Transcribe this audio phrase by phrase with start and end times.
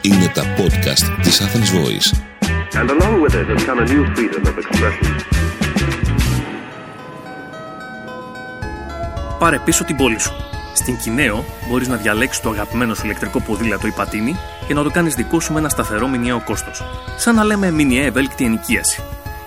[0.00, 2.08] Είναι τα podcast της Athens Voice.
[2.80, 5.14] And along with it has come a new freedom of expression.
[9.38, 10.32] Πάρε πίσω την πόλη σου.
[10.74, 14.36] Στην Κινέο μπορείς να διαλέξεις το αγαπημένο σου ηλεκτρικό ποδήλατο ή πατίνι
[14.66, 16.82] και να το κάνεις δικό σου με ένα σταθερό μηνιαίο κόστος.
[17.16, 19.02] Σαν να λέμε μηνιαία ευέλικτη ενοικίαση.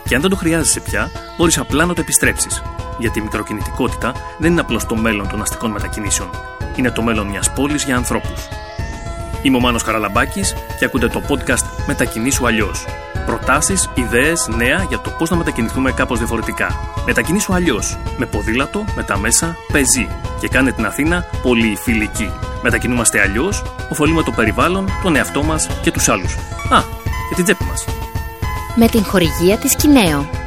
[0.07, 2.61] Και αν δεν το χρειάζεσαι πια, μπορείς απλά να το επιστρέψεις.
[2.97, 6.29] Γιατί η μικροκινητικότητα δεν είναι απλώς το μέλλον των αστικών μετακινήσεων.
[6.75, 8.47] Είναι το μέλλον μιας πόλης για ανθρώπους.
[9.41, 12.85] Είμαι ο Μάνος Καραλαμπάκης και ακούτε το podcast Μετακινήσου αλλιώς.
[13.25, 16.75] Προτάσεις, ιδέες, νέα για το πώς να μετακινηθούμε κάπως διαφορετικά.
[17.05, 17.97] Μετακινήσου αλλιώς.
[18.17, 20.07] Με ποδήλατο, με τα μέσα, πεζί.
[20.39, 22.31] Και κάνε την Αθήνα πολύ φιλική.
[22.63, 26.33] Μετακινούμαστε αλλιώς, ωφελούμε το περιβάλλον, τον εαυτό μας και τους άλλους.
[26.69, 26.81] Α,
[27.29, 27.85] και την τσέπη μας.
[28.75, 30.46] με την χορηγία της Κινέο.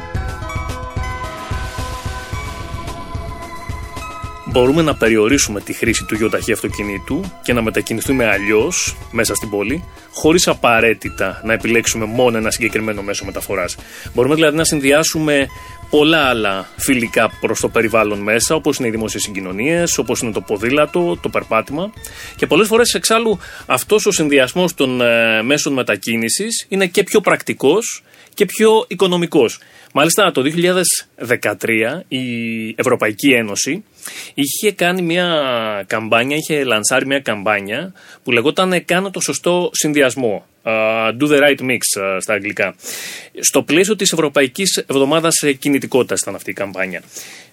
[4.51, 9.83] Μπορούμε να περιορίσουμε τη χρήση του γιοταχή αυτοκινήτου και να μετακινηθούμε αλλιώς μέσα στην πόλη,
[10.11, 13.77] χωρίς απαραίτητα να επιλέξουμε μόνο ένα συγκεκριμένο μέσο μεταφοράς.
[14.13, 15.47] Μπορούμε δηλαδή να συνδυάσουμε
[15.89, 20.41] πολλά άλλα φιλικά προς το περιβάλλον μέσα, όπως είναι οι δημόσιες συγκοινωνίες, όπως είναι το
[20.41, 21.93] ποδήλατο, το περπάτημα.
[22.35, 28.03] Και πολλές φορές εξάλλου αυτός ο συνδυασμός των ε, μέσων μετακίνησης είναι και πιο πρακτικός
[28.33, 29.59] και πιο οικονομικός.
[29.93, 32.25] Μάλιστα το 2013 η
[32.75, 33.83] Ευρωπαϊκή Ένωση
[34.33, 35.27] είχε κάνει μια
[35.87, 40.45] καμπάνια, είχε λανσάρει μια καμπάνια που λεγόταν «Κάνω το σωστό συνδυασμό».
[40.63, 42.75] Uh, do the right mix uh, στα αγγλικά.
[43.39, 47.01] Στο πλαίσιο της Ευρωπαϊκής Εβδομάδας Κινητικότητας ήταν αυτή η καμπάνια.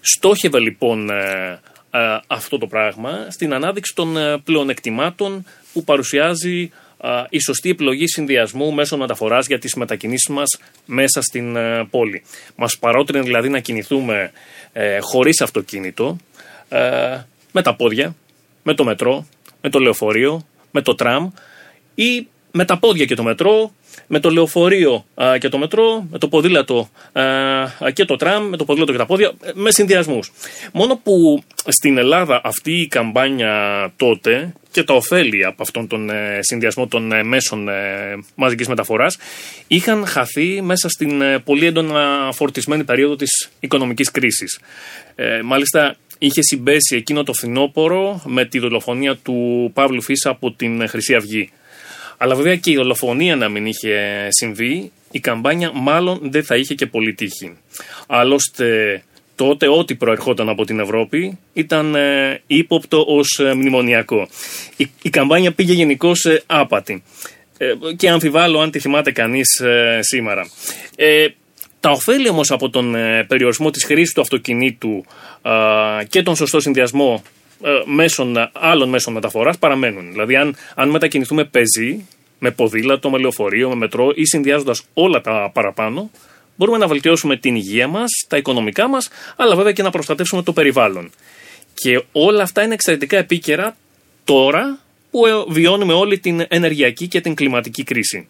[0.01, 1.59] Στόχευε λοιπόν ε,
[1.91, 6.88] ε, αυτό το πράγμα στην ανάδειξη των ε, πλεονεκτημάτων που παρουσιάζει α,
[7.29, 12.23] η σωστή επιλογή συνδυασμού μέσων μεταφορά για τις μετακινήσεις μας μέσα στην ε, πόλη.
[12.55, 14.31] Μας παρότρινε δηλαδή να κινηθούμε
[14.73, 16.17] ε, χωρίς αυτοκίνητο,
[16.69, 16.79] ε,
[17.51, 18.15] με τα πόδια,
[18.63, 19.27] με το μετρό,
[19.61, 21.29] με το λεωφορείο, με το τραμ
[21.95, 23.73] ή με τα πόδια και το μετρό,
[24.07, 28.57] με το λεωφορείο α, και το μετρό, με το ποδήλατο α, και το τραμ, με
[28.57, 30.31] το ποδήλατο και τα πόδια, ε, με συνδυασμούς.
[30.73, 36.39] Μόνο που στην Ελλάδα αυτή η καμπάνια τότε και τα ωφέλη από αυτόν τον ε,
[36.41, 37.73] συνδυασμό των ε, μέσων ε,
[38.35, 39.17] μαζικής μεταφοράς
[39.67, 44.59] είχαν χαθεί μέσα στην ε, πολύ έντονα φορτισμένη περίοδο της οικονομικής κρίσης.
[45.15, 50.87] Ε, μάλιστα είχε συμπέσει εκείνο το φθινόπωρο με τη δολοφονία του Παύλου Φίσα από την
[50.87, 51.49] Χρυσή Αυγή.
[52.21, 56.73] Αλλά βέβαια και η δολοφονία να μην είχε συμβεί, η καμπάνια μάλλον δεν θα είχε
[56.73, 57.57] και πολύ τύχη.
[58.07, 59.03] Άλλωστε
[59.35, 64.27] τότε ό,τι προερχόταν από την Ευρώπη ήταν ε, ύποπτο ως ε, μνημονιακό.
[64.77, 66.11] Η, η καμπάνια πήγε γενικώ
[66.45, 67.03] άπατη.
[67.57, 70.49] Ε, και αμφιβάλλω αν τη θυμάται κανείς ε, σήμερα.
[70.95, 71.27] Ε,
[71.79, 75.05] τα ωφέλη όμως από τον ε, περιορισμό της χρήσης του αυτοκινήτου
[75.41, 75.53] α,
[76.09, 77.38] και τον σωστό συνδυασμό ε,
[77.85, 80.11] μέσων, άλλων μέσων μεταφοράς παραμένουν.
[80.11, 82.05] Δηλαδή αν, αν μετακινηθούμε πεζί,
[82.39, 86.11] με ποδήλατο, με λεωφορείο, με μετρό ή συνδυάζοντας όλα τα παραπάνω,
[86.55, 90.53] μπορούμε να βελτιώσουμε την υγεία μας, τα οικονομικά μας, αλλά βέβαια και να προστατεύσουμε το
[90.53, 91.11] περιβάλλον.
[91.73, 93.75] Και όλα αυτά είναι εξαιρετικά επίκαιρα
[94.23, 94.79] τώρα
[95.11, 98.25] που ε, βιώνουμε όλη την ενεργειακή και την κλιματική κρίση.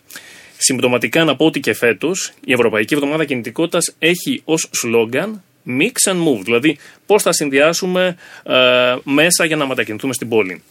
[0.58, 6.28] Συμπτωματικά να πω ότι και φέτος η Ευρωπαϊκή Εβδομάδα Κινητικότητας έχει ως σλόγκαν Mix and
[6.28, 8.56] Move, δηλαδή πώς θα συνδυάσουμε ε,
[9.04, 10.64] μέσα για να μετακινηθούμε στην πόλη.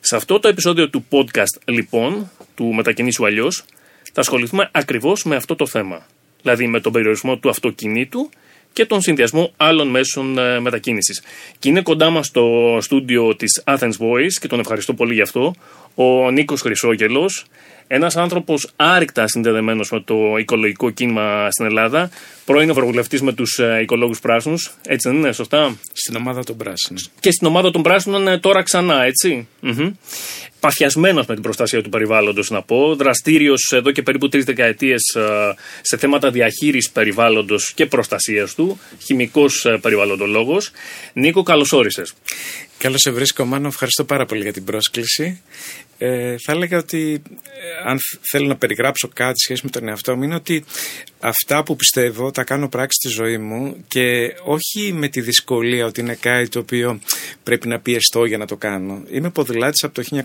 [0.00, 3.64] Σε αυτό το επεισόδιο του podcast, λοιπόν, του Μετακινήσου Αλλιώς,
[4.12, 6.06] θα ασχοληθούμε ακριβώς με αυτό το θέμα.
[6.42, 8.30] Δηλαδή με τον περιορισμό του αυτοκινήτου
[8.72, 11.22] και τον συνδυασμό άλλων μέσων ε, μετακίνησης.
[11.58, 15.54] Και είναι κοντά μας στο στούντιο της Athens Voice και τον ευχαριστώ πολύ γι' αυτό,
[15.94, 17.44] ο Νίκος Χρυσόγελος,
[17.86, 22.10] ένας άνθρωπος άρρηκτα συνδεδεμένος με το οικολογικό κίνημα στην Ελλάδα,
[22.44, 24.74] πρώην ευρωβουλευτής με τους οικολόγους πράσινους.
[24.86, 27.02] Έτσι δεν είναι, σωστά; Στην ομάδα των πράσινων.
[27.20, 29.92] Και στην ομάδα των πράσινων ε, τώρα ξανά, έτσι; Mm-hmm.
[30.60, 32.94] Παθιασμένος με την προστασία του περιβάλλοντος, να πω.
[32.94, 35.00] Δραστήριος εδώ και περίπου τρεις δεκαετίες
[35.80, 38.80] σε θέματα διαχείρισης περιβάλλοντος και προστασίας του.
[39.04, 40.70] Χημικός περιβαλλοντολόγος.
[41.12, 42.02] Νίκο, καλώ όρισε.
[42.78, 43.68] Καλώς σε βρίσκω, Μάνο.
[43.68, 45.42] Ευχαριστώ πάρα πολύ για την πρόσκληση.
[45.98, 47.98] Ε, θα έλεγα ότι ε, αν
[48.30, 50.64] θέλω να περιγράψω κάτι σχέση με τον εαυτό μου είναι ότι
[51.20, 56.00] αυτά που πιστεύω τα κάνω πράξη στη ζωή μου και όχι με τη δυσκολία ότι
[56.00, 57.00] είναι κάτι το οποίο
[57.42, 59.02] πρέπει να πιεστώ για να το κάνω.
[59.10, 60.22] Είμαι ποδηλάτης από το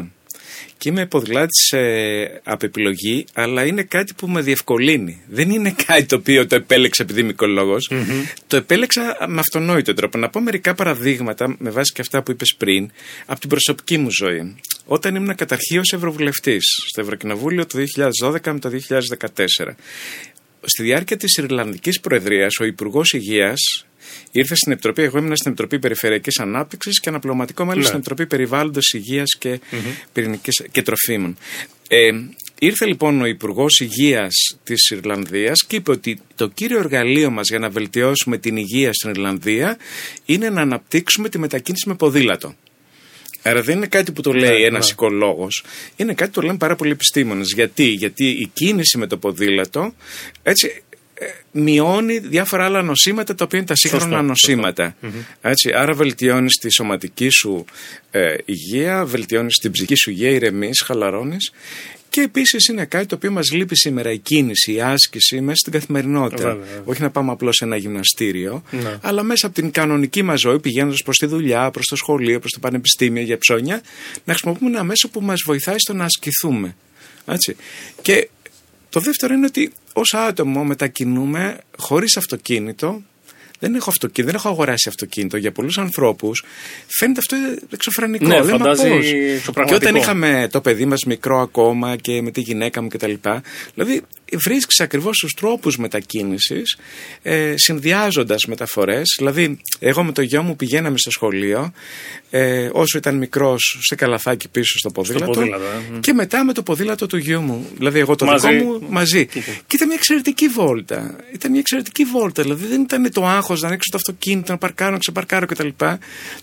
[0.00, 0.06] 1989
[0.78, 5.22] και είμαι ποδηλάτης ε, από επιλογή, αλλά είναι κάτι που με διευκολύνει.
[5.28, 7.90] Δεν είναι κάτι το οποίο το επέλεξα επειδή είμαι οικολόγος.
[8.46, 10.18] Το επέλεξα με αυτονόητο τρόπο.
[10.18, 12.90] Να πω μερικά παραδείγματα με βάση και αυτά που είπες πριν
[13.26, 14.56] από την προσωπική μου ζωή.
[14.86, 17.78] Όταν ήμουν καταρχήν Ευρωβουλευτής στο Ευρωκοινοβούλιο το
[18.20, 19.74] 2012 με το 2014.
[20.66, 23.86] Στη διάρκεια της Ιρλανδικής Προεδρίας ο Υπουργός Υγείας
[24.32, 27.84] ήρθε στην Επιτροπή, εγώ ήμουν στην Επιτροπή Περιφερειακής Ανάπτυξης και αναπληρωματικό μέλος Ναι.
[27.84, 29.60] στην Επιτροπή Περιβάλλοντος, Υγείας και,
[30.12, 31.36] πυρηνικής, και Τροφίμων.
[31.88, 32.10] Ε,
[32.58, 34.32] ήρθε λοιπόν ο Υπουργός Υγείας
[34.64, 39.10] της Ιρλανδίας και είπε ότι το κύριο εργαλείο μας για να βελτιώσουμε την υγεία στην
[39.10, 39.76] Ιρλανδία
[40.24, 42.54] είναι να αναπτύξουμε τη μετακίνηση με ποδήλατο.
[43.46, 44.90] Άρα δεν είναι κάτι που το λέει Ναι, ένας ναι.
[44.92, 45.64] οικολόγος.
[45.96, 47.52] Είναι κάτι που το λένε πάρα πολλοί επιστήμονες.
[47.54, 49.94] Γιατί; Γιατί η κίνηση με το ποδήλατο
[50.42, 50.82] έτσι,
[51.14, 54.96] ε, μειώνει διάφορα άλλα νοσήματα τα οποία είναι τα σύγχρονα Σωστό, νοσήματα.
[55.40, 57.64] Έτσι, άρα βελτιώνεις τη σωματική σου
[58.10, 61.52] ε, υγεία, βελτιώνεις την ψυχική σου υγεία, ηρεμείς, χαλαρώνεις.
[62.14, 65.72] Και επίσης είναι κάτι το οποίο μας λείπει σήμερα η κίνηση, η άσκηση μέσα στην
[65.72, 66.42] καθημερινότητα.
[66.42, 66.82] Βέβαια, βέβαια.
[66.84, 68.98] Όχι να πάμε απλώς σε ένα γυμναστήριο, Ναι.
[69.02, 72.52] αλλά μέσα από την κανονική μας ζωή, πηγαίνοντας προς τη δουλειά, προς το σχολείο, προς
[72.52, 73.80] το πανεπιστήμιο για ψώνια,
[74.24, 76.76] να χρησιμοποιούμε ένα μέσο που μας βοηθάει στο να ασκηθούμε.
[77.26, 77.56] Έτσι.
[78.02, 78.28] Και
[78.90, 83.02] το δεύτερο είναι ότι ως άτομο μετακινούμε χωρίς αυτοκίνητο.
[83.64, 85.36] Δεν έχω αυτοκίνητο, δεν έχω αγοράσει αυτοκίνητο.
[85.36, 86.44] Για πολλούς ανθρώπους
[86.86, 87.36] φαίνεται αυτό
[87.70, 88.26] εξωφρενικό.
[88.26, 89.12] Ναι, Λέμε, φαντάζει πώς.
[89.12, 89.64] εξωπραγματικό.
[89.64, 93.12] Και όταν είχαμε το παιδί μας μικρό ακόμα και με τη γυναίκα μου κτλ.
[93.74, 94.02] Δηλαδή
[94.36, 96.76] βρίσκεις ακριβώς τους τρόπους μετακίνησης,
[97.22, 99.14] ε, συνδυάζοντας μεταφορές.
[99.18, 101.72] Δηλαδή, εγώ με το γιο μου πηγαίναμε στο σχολείο,
[102.30, 105.32] ε, όσο ήταν μικρός, σε καλαθάκι πίσω στο ποδήλατο.
[105.32, 105.98] ποδήλατο, ε.
[106.00, 107.66] Και μετά με το ποδήλατο του γιού μου.
[107.76, 108.48] Δηλαδή, εγώ το Μαζί.
[108.48, 109.26] δικό μου μαζί.
[109.26, 111.16] Και ήταν μια εξαιρετική βόλτα.
[111.32, 112.42] Ήταν μια εξαιρετική βόλτα.
[112.42, 115.68] Δηλαδή, δεν ήταν το άγχος να ανοίξω το αυτοκίνητο, να παρκάρω, να ξεπαρκάρω κτλ.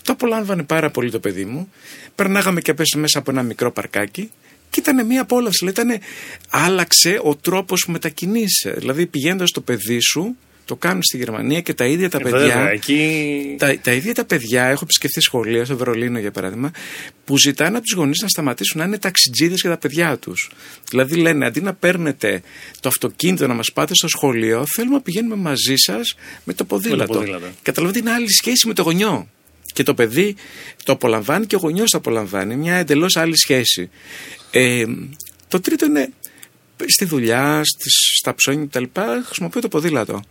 [0.02, 1.72] Το απολάμβανε πάρα πολύ το παιδί μου.
[2.14, 4.30] Περνάγαμε και πέσει μέσα από ένα μικρό παρκάκι.
[4.72, 5.56] Και ήταν μια απόλαυση.
[5.58, 6.02] Δηλαδή, ήτανε-
[6.50, 8.74] άλλαξε ο τρόπος που μετακινείσαι.
[8.78, 12.38] Δηλαδή, πηγαίνοντας το παιδί σου, το κάνουν στη Γερμανία και τα ίδια τα Ε, παιδιά.
[12.38, 13.54] Βέβαια, εκεί.
[13.58, 16.70] Τα, τα ίδια τα παιδιά, έχω επισκεφθεί σχολεία στο Βερολίνο για παράδειγμα,
[17.24, 20.50] που ζητάνε από τους γονείς να σταματήσουν να είναι ταξιτζίδες για τα παιδιά τους.
[20.90, 22.42] Δηλαδή λένε, αντί να παίρνετε
[22.80, 26.14] το αυτοκίνητο να μας πάτε στο σχολείο, θέλουμε να πηγαίνουμε μαζί σας
[26.44, 27.12] με το ποδήλατο.
[27.12, 27.46] ποδήλατο.
[27.62, 29.28] Καταλαβαίνετε, είναι άλλη σχέση με το γονιό.
[29.72, 30.34] Και το παιδί
[30.84, 32.56] το απολαμβάνει και ο γονιός το απολαμβάνει.
[32.56, 33.90] Μια εντελώς άλλη σχέση.
[34.50, 34.84] Ε,
[35.48, 36.08] το τρίτο είναι
[36.86, 38.84] στη δουλειά, στις, στα ψώνια κτλ.
[39.26, 40.22] Χρησιμοποιώ το ποδήλατο.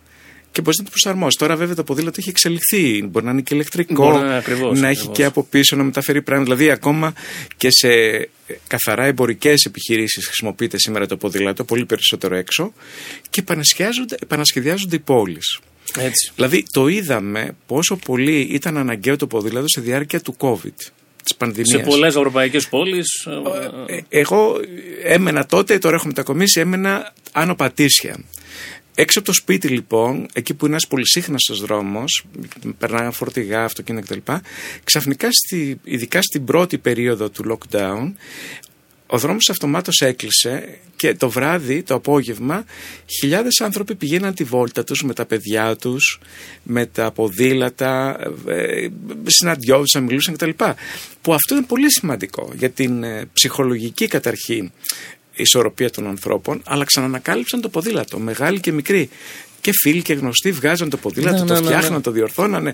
[0.51, 1.39] Και μπορείς να το προσαρμόσεις.
[1.39, 3.03] Τώρα, βέβαια, το ποδήλατο έχει εξελιχθεί.
[3.07, 5.17] Μπορεί να είναι και ηλεκτρικό, Μπορεί να- ακριβώς, να έχει ακριβώς.
[5.17, 6.53] και από πίσω να μεταφέρει πράγματα.
[6.55, 7.13] Δηλαδή, ακόμα
[7.57, 8.29] και σε ε,
[8.67, 12.73] καθαρά εμπορικές επιχειρήσεις χρησιμοποιείται σήμερα το ποδήλατο, πολύ περισσότερο έξω.
[13.29, 15.59] Και επανασχεδιάζονται, επανασχεδιάζονται οι πόλεις.
[15.97, 16.31] Έτσι.
[16.35, 20.91] Δηλαδή, το είδαμε πόσο πολύ ήταν αναγκαίο το ποδήλατο στη διάρκεια του COVID, της
[21.23, 21.83] Σε πανδημία.
[21.83, 23.27] πολλές ευρωπαϊκές πόλεις.
[23.87, 24.55] Ε, εγώ
[25.03, 28.17] έμενα τότε, τώρα έχω μετακομίσει, έμενα άνω Πατήσια.
[28.95, 32.25] Έξω από το σπίτι λοιπόν, εκεί που είναι ένας πολυσύχναστος δρόμος,
[32.77, 34.31] περνάγαν φορτηγά, αυτοκίνητα κτλ.
[34.83, 38.11] Ξαφνικά, στη, ειδικά στην πρώτη περίοδο του lockdown,
[39.13, 42.65] ο δρόμος αυτομάτως έκλεισε και το βράδυ, το απόγευμα,
[43.19, 46.19] χιλιάδες άνθρωποι πηγαίναν τη βόλτα τους με τα παιδιά τους,
[46.63, 48.87] με τα ποδήλατα, ε,
[49.25, 50.49] συναντιόντουσαν, μιλούσαν κτλ.
[51.21, 54.71] Που αυτό είναι πολύ σημαντικό για την ε, ψυχολογική καταρχήν
[55.33, 59.09] ισορροπία των ανθρώπων, αλλά ξανανακάλυψαν το ποδήλατο, μεγάλοι και μικροί.
[59.61, 62.01] Και φίλοι και γνωστοί βγάζαν το ποδήλατο, Ναι, το ναι, ναι, φτιάχναν, ναι.
[62.01, 62.73] το διορθώνανε.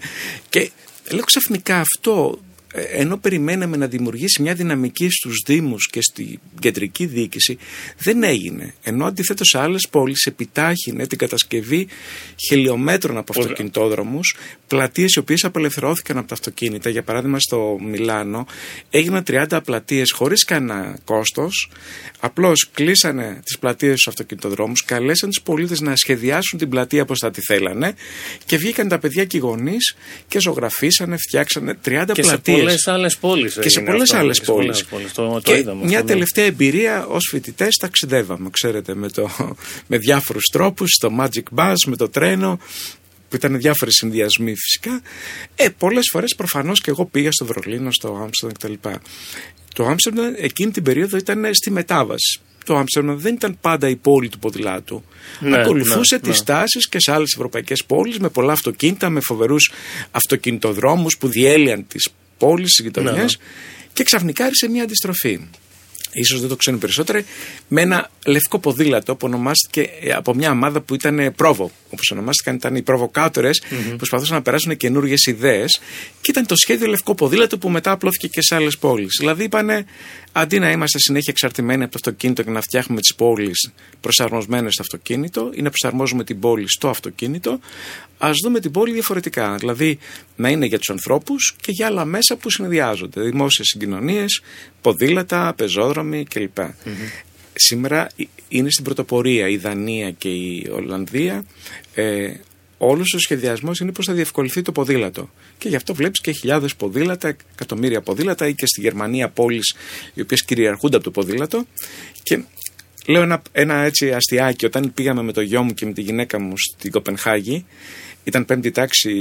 [0.49, 0.71] Και
[1.09, 2.46] λέω ξαφνικά αυτό ε,
[2.91, 7.57] ενώ περιμέναμε να δημιουργήσει μια δυναμική στους Δήμους και στη κεντρική διοίκηση,
[7.97, 8.73] δεν έγινε.
[8.83, 11.87] Ενώ αντιθέτως σε άλλες πόλεις επιτάχυνε την κατασκευή
[12.47, 13.43] χιλιόμετρων από Ωραία.
[13.43, 14.35] αυτοκινητόδρομους,
[14.67, 16.89] πλατείες οι οποίες απελευθερώθηκαν από τα αυτοκίνητα.
[16.89, 18.47] Για παράδειγμα στο Μιλάνο
[18.89, 21.69] έγιναν 30 πλατείες χωρίς κανένα κόστος,
[22.19, 27.31] απλώς κλείσανε τις πλατείες στους αυτοκινητοδρόμους, καλέσαν τους πολίτες να σχεδιάσουν την πλατεία όπως θα
[27.31, 27.93] τη θέλανε
[28.45, 29.95] και βγήκαν τα παιδιά και οι γονείς
[30.27, 33.57] και ζωγραφίσανε, φτιάξανε 30 Και σε πλατείες πολλές άλλες πόλεις.
[33.61, 34.85] και σε πολλές άλλες πόλεις.
[35.13, 35.85] Το, το Και είδαμε.
[35.85, 36.13] μια αυτό, ναι.
[36.13, 39.29] τελευταία εμπειρία ως φοιτητές ταξιδεύαμε, ξέρετε, με, το,
[39.89, 42.59] με διάφορους τρόπους, το Magic Bus, με το τρένο,
[43.29, 45.01] που ήταν διάφοροι συνδυασμοί φυσικά.
[45.55, 48.89] Ε, πολλές φορές προφανώς και εγώ πήγα στο Βερολίνο, στο Άμστερνταμ κτλ.
[49.73, 52.39] Το Άμστερνταμ εκείνη την περίοδο ήταν στη μετάβαση.
[52.65, 55.03] Το Άμστερνταμ δεν ήταν πάντα η πόλη του ποδηλάτου.
[55.39, 56.45] Ναι, Ακολουθούσε ναι, τις ναι.
[56.45, 59.71] τάσεις και σε άλλες ευρωπαϊκές πόλεις με πολλά αυτοκίνητα, με φοβερούς
[60.11, 63.27] αυτοκινητοδρόμους που διέλυαν τις πόλεις, τις γειτονιές Ναι, ναι.
[63.93, 65.39] και ξαφνικά άρχισε μια αντιστροφή.
[66.11, 67.21] Ίσως δεν το ξέρουν περισσότερο,
[67.67, 71.71] με ένα λευκό ποδήλατο που ονομάστηκε ε, από μια ομάδα που ήταν πρόβο.
[71.89, 75.79] Όπως ονομάστηκαν, ήταν οι προβοκάτορες που προσπαθούσαν να περάσουν καινούργιες ιδέες.
[76.21, 79.15] Και ήταν το σχέδιο λευκό ποδήλατο που μετά απλώθηκε και σε άλλες πόλεις.
[79.19, 79.85] Δηλαδή, είπανε,
[80.31, 84.81] αντί να είμαστε συνέχεια εξαρτημένοι από το αυτοκίνητο και να φτιάχνουμε τις πόλεις προσαρμοσμένες στο
[84.81, 87.59] αυτοκίνητο ή να προσαρμόζουμε την πόλη στο αυτοκίνητο,
[88.17, 89.55] ας δούμε την πόλη διαφορετικά.
[89.55, 89.99] Δηλαδή,
[90.35, 93.21] να είναι για τους ανθρώπους και για άλλα μέσα που συνδυάζονται.
[93.21, 94.41] Δημόσιες συγκοινωνίες,
[94.81, 96.57] ποδήλατα, πεζόδρομοι κλπ.
[97.53, 101.45] Σήμερα ε, είναι στην πρωτοπορία η Δανία και η Ολλανδία.
[101.93, 102.33] Ε,
[102.77, 105.29] Όλος ο σχεδιασμός είναι πώς θα διευκολυνθεί το ποδήλατο.
[105.57, 109.75] Και γι' αυτό βλέπεις και χιλιάδες ποδήλατα, εκατομμύρια ποδήλατα ή και στη Γερμανία πόλεις
[110.13, 111.65] οι οποίες κυριαρχούνται από το ποδήλατο.
[112.23, 112.43] Και
[113.07, 114.65] λέω ένα, ένα έτσι αστιάκι.
[114.65, 117.65] Όταν πήγαμε με το γιο μου και με τη γυναίκα μου στην Κοπενχάγη,
[118.27, 119.11] ήταν πέμπτη τάξη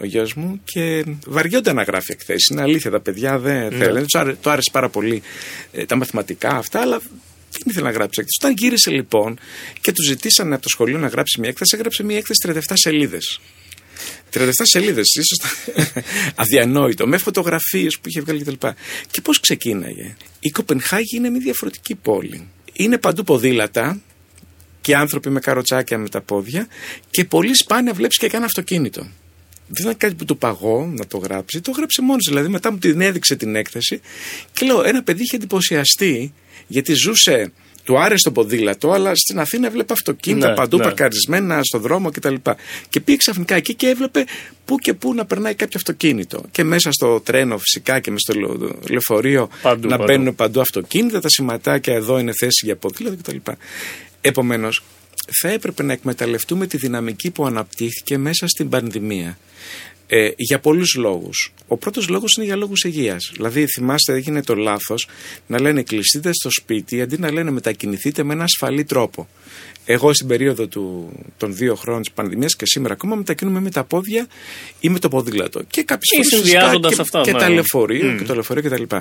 [0.00, 2.46] ο γιος μου και βαριόνται να γράφει εκθέσεις.
[2.48, 3.84] Είναι αλήθεια, τα παιδιά δεν Ναι.
[3.84, 4.02] θέλουν.
[4.02, 5.22] Τους άρε- του άρεσε πάρα πολύ
[5.72, 6.98] ε, τα μαθηματικά αυτά, αλλά
[7.50, 8.38] δεν ήθελε να γράψει έκθεση.
[8.42, 9.38] Όταν γύρισε λοιπόν
[9.80, 13.40] και τους ζητήσανε από το σχολείο να γράψει μια έκθεση, έγραψε μια έκθεση 37 σελίδες.
[14.32, 15.38] 37 σελίδες, ίσως
[16.42, 18.66] αδιανόητο, με φωτογραφίες που είχε βγάλει κτλ.
[19.10, 20.16] Και πώς ξεκίναγε.
[20.40, 22.48] Η Κοπενχάγη είναι μια διαφορετική πόλη.
[22.72, 24.00] Είναι παντού ποδήλατα
[24.84, 26.66] και άνθρωποι με καροτσάκια με τα πόδια
[27.10, 29.00] και πολύ σπάνια βλέπεις και κανένα αυτοκίνητο.
[29.68, 32.30] Δεν ήταν κάτι που του παγώ να το γράψει, το γράψε μόνος του.
[32.30, 34.00] Δηλαδή, μετά μου την έδειξε την έκθεση
[34.52, 36.32] και λέω: Ένα παιδί είχε εντυπωσιαστεί
[36.66, 37.52] γιατί ζούσε,
[37.84, 40.82] του άρεσε το ποδήλατο, αλλά στην Αθήνα έβλεπε αυτοκίνητα Ναι, παντού ναι.
[40.82, 42.34] παρκαρισμένα στο δρόμο κτλ.
[42.88, 44.24] Και πήγε ξαφνικά εκεί και έβλεπε
[44.64, 46.44] πού και πού να περνάει κάποιο αυτοκίνητο.
[46.50, 50.12] Και μέσα στο τρένο φυσικά και μέσα στο λεω- λεωφορείο Παντού, να παντού.
[50.12, 53.36] μπαίνουν παντού αυτοκίνητα, τα σηματάκια εδώ είναι θέση για ποδήλατο κτλ.
[54.26, 54.82] Επομένως,
[55.40, 59.38] θα έπρεπε να εκμεταλλευτούμε τη δυναμική που αναπτύχθηκε μέσα στην πανδημία.
[60.06, 61.52] Ε, για πολλούς λόγους.
[61.66, 63.30] Ο πρώτος λόγος είναι για λόγους υγείας.
[63.32, 65.08] Δηλαδή θυμάστε έγινε το λάθος
[65.46, 69.28] να λένε κλειστείτε στο σπίτι αντί να λένε μετακινηθείτε με ένα ασφαλή τρόπο.
[69.86, 73.84] Εγώ στην περίοδο του, των δύο χρόνων της πανδημίας και σήμερα ακόμα μετακινούμε με τα
[73.84, 74.26] πόδια
[74.80, 75.62] ή με το ποδήλατο.
[75.62, 77.38] Και κάποιες Ή φορές φυσικά συνδυάζοντας και, αυτά, και ναι.
[77.38, 78.16] τα λεωφορείο Μμ.
[78.18, 78.96] και το λεωφορείο κτλ.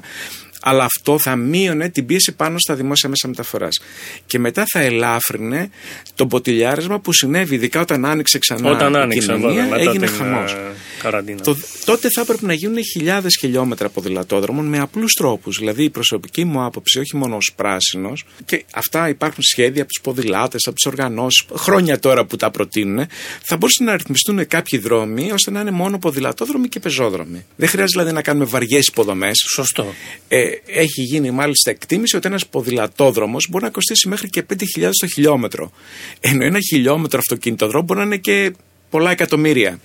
[0.66, 3.82] Αλλά αυτό θα μείωνε την πίεση πάνω στα δημόσια μέσα μεταφοράς.
[4.26, 5.70] Και μετά θα ελάφρυνε
[6.16, 10.06] το ποτηλιάρισμα που συνέβη, ειδικά όταν άνοιξε ξανά Όταν η άνοιξε κοινωνία, βέβαια, μετά έγινε
[10.06, 10.52] την χαμός.
[10.52, 10.58] ε,
[11.02, 11.42] καραντίνα.
[11.42, 15.58] Το, τότε θα έπρεπε να γίνουν χιλιάδες χιλιόμετρα ποδηλατόδρομων με απλούς τρόπους.
[15.58, 20.02] Δηλαδή, η προσωπική μου άποψη, όχι μόνο ως πράσινος, και αυτά υπάρχουν σχέδια από τους
[20.44, 23.08] ποδηλάτε, από τις οργανώσεις, χρόνια τώρα που τα προτείνουν,
[23.42, 27.46] θα μπορούσαν να ρυθμιστούν κάποιοι δρόμοι ώστε να είναι μόνο ποδηλατόδρομοι και πεζόδρομοι.
[27.56, 29.38] Δεν χρειάζεται δηλαδή να κάνουμε βαριές υποδομές.
[29.54, 29.94] Σωστό.
[30.28, 35.08] Ε, έχει γίνει μάλιστα εκτίμηση ότι ένας ποδηλατόδρομος μπορεί να κοστίσει μέχρι και 5.000 το
[35.08, 35.72] χιλιόμετρο.
[36.20, 38.54] Ενώ ένα χιλιόμετρο αυτοκινητοδρόμο μπορεί να είναι και
[38.90, 39.80] πολλά εκατομμύρια.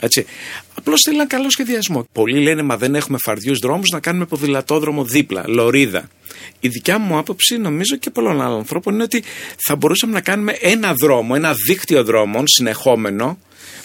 [0.00, 0.26] Έτσι.
[0.74, 2.06] Απλώς θέλει ένα καλό σχεδιασμό.
[2.12, 6.08] Πολλοί λένε, Μα δεν έχουμε φαρδιούς δρόμους να κάνουμε ποδηλατόδρομο δίπλα, λωρίδα.
[6.60, 9.22] Η δικιά μου άποψη, νομίζω και πολλών άλλων ανθρώπων, είναι ότι
[9.66, 13.38] θα μπορούσαμε να κάνουμε ένα δρόμο, ένα δίκτυο δρόμων συνεχόμενο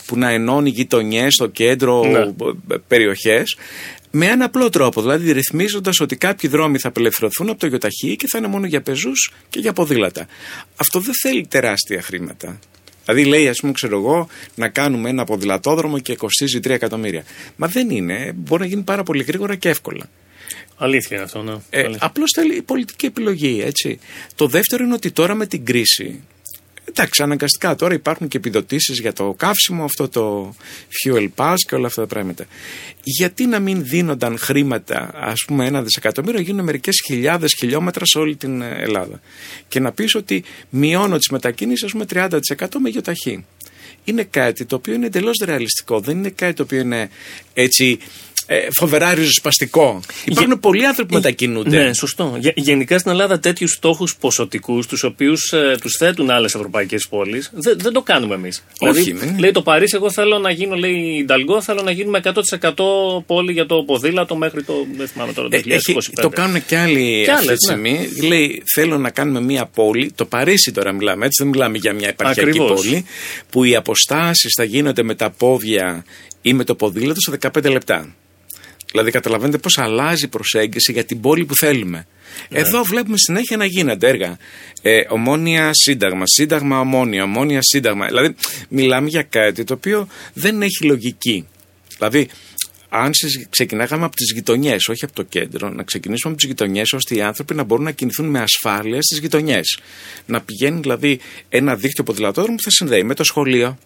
[0.06, 2.76] που να ενώνει γειτονιές στο κέντρο, Ναι.
[2.88, 3.58] περιοχές,
[4.12, 5.02] με ένα απλό τρόπο.
[5.02, 8.82] Δηλαδή, ρυθμίζοντας ότι κάποιοι δρόμοι θα απελευθερωθούν από το γιοταχή και θα είναι μόνο για
[8.82, 10.28] πεζούς και για ποδήλατα.
[10.76, 12.60] Αυτό δεν θέλει τεράστια χρήματα.
[13.14, 17.24] Δηλαδή, λέει, ας πούμε, ξέρω εγώ, να κάνουμε ένα ποδηλατόδρομο και κοστίζει 3 εκατομμύρια.
[17.56, 18.32] Μα δεν είναι.
[18.36, 20.10] Μπορεί να γίνει πάρα πολύ γρήγορα και εύκολα.
[20.78, 21.52] Αλήθεια είναι αυτό, ναι.
[21.70, 21.98] Ε, Αλήθεια.
[22.06, 24.00] Απλώς θέλει πολιτική επιλογή, έτσι.
[24.36, 26.20] Το δεύτερο είναι ότι τώρα με την κρίση.
[26.86, 30.56] Εντάξει, αναγκαστικά τώρα υπάρχουν και επιδοτήσεις για το καύσιμο, αυτό το
[30.90, 32.46] fuel pass και όλα αυτά τα πράγματα.
[33.04, 38.36] Γιατί να μην δίνονταν χρήματα, ας πούμε, ένα δισεκατομμύριο, γίνουν μερικές χιλιάδες χιλιόμετρα σε όλη
[38.36, 39.22] την ε, Ελλάδα.
[39.68, 42.30] Και να πεις ότι μειώνω τις μετακίνησει, ας πούμε, 30%
[42.80, 43.46] με γιοταχή.
[44.04, 46.00] Είναι κάτι το οποίο είναι εντελώς ρεαλιστικό.
[46.00, 47.10] Δεν είναι κάτι το οποίο είναι
[47.54, 48.00] έτσι
[48.46, 50.02] ε, φοβερά ριζοσπαστικό.
[50.26, 51.84] Υπάρχουν πολλοί άνθρωποι που μετακινούνται.
[51.84, 52.36] Ναι, σωστό.
[52.40, 57.50] Γε- γενικά στην Ελλάδα τέτοιους στόχους ποσοτικούς, τους οποίους ε, τους θέτουν άλλες ευρωπαϊκές πόλεις,
[57.54, 58.64] δεν, δεν το κάνουμε εμείς.
[58.80, 59.40] Όχι, δηλαδή, ναι.
[59.40, 62.72] λέει το Παρίσι, εγώ θέλω να γίνω, λέει η Νταλγκό, θέλω να γίνουμε 100%
[63.26, 64.74] πόλη για το ποδήλατο μέχρι το.
[64.98, 65.70] Δεν θυμάμαι τώρα, το Ε, 2025.
[65.72, 67.88] έχει, το κάνουν και άλλοι Κι αυτή άλλες, τη ναι.
[67.90, 68.28] στιγμή.
[68.28, 70.12] Λέει, θέλω να κάνουμε μια πόλη.
[70.16, 72.82] Το Παρίσι τώρα μιλάμε, έτσι δεν μιλάμε για μια επαρχιακή Ακριβώς.
[72.86, 73.06] πόλη.
[73.50, 76.06] Που οι αποστάσεις θα γίνονται με τα πόδια
[76.42, 78.16] ή με το ποδήλατο σε 15 λεπτά.
[78.92, 82.08] Δηλαδή, καταλαβαίνετε πώς αλλάζει η προσέγγιση για την πόλη που θέλουμε.
[82.50, 82.60] Ναι.
[82.60, 84.38] Εδώ βλέπουμε συνέχεια να γίνονται έργα.
[84.82, 88.08] Ε, ομόνια σύνταγμα, σύνταγμα ομόνια, ομόνια σύνταγμα.
[88.08, 88.36] Δηλαδή,
[88.70, 91.48] μιλάμε για κάτι το οποίο δεν έχει λογική.
[91.98, 92.28] Δηλαδή,
[92.90, 96.94] αν συζ- ξεκινάγαμε από τις γειτονιές, όχι από το κέντρο, να ξεκινήσουμε από τις γειτονιές,
[96.94, 99.80] ώστε οι άνθρωποι να μπορούν να κινηθούν με ασφάλεια στις γειτονιές.
[100.26, 101.20] Να πηγαίνει δηλαδή
[101.50, 103.78] ένα δίκτυο ποδηλατόδρομο που θα συνδέει με το σχολείο,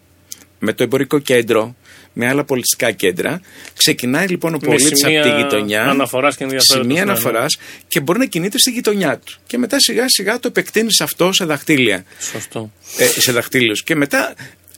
[0.59, 1.75] με το εμπορικό κέντρο,
[2.17, 3.41] με άλλα πολιτιστικά κέντρα.
[3.77, 5.83] Ξεκινάει λοιπόν ο Με πολίτης από σημεία τη γειτονιά.
[5.83, 7.11] αναφοράς και ενδιαφέροντος, Σημεία ναι, ναι.
[7.11, 7.57] αναφοράς
[7.87, 9.33] και μπορεί να κινείται στη γειτονιά του.
[9.47, 12.71] Και μετά σιγά σιγά το επεκτείνεις αυτό σε δαχτύλια Σωστό.
[12.97, 13.83] ε, σε δαχτύλιους.
[13.83, 14.33] Και μετά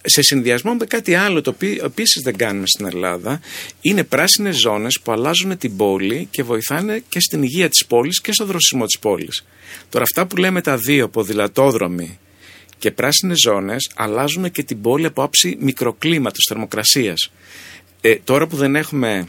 [0.10, 3.40] σε συνδυασμό με κάτι άλλο το οποίο επίσης δεν κάνουμε στην Ελλάδα
[3.82, 8.32] είναι πράσινες ζώνες που αλλάζουν την πόλη και βοηθάνε και στην υγεία της πόλης και
[8.34, 9.46] στο δροσισμό της πόλης.
[9.90, 12.20] Τώρα αυτά που λέμε τα δύο, ποδηλατόδρομοι
[12.78, 17.32] και πράσινες ζώνες αλλάζουν και την πόλη από άψη μικροκλίματος, θερμοκρασίας.
[18.02, 19.28] Ε, τώρα που δεν έχουμε